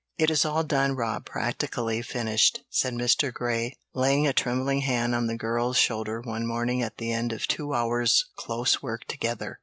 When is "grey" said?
3.31-3.75